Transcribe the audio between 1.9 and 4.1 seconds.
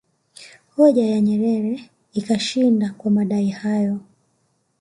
ikashinda kwa madai hayo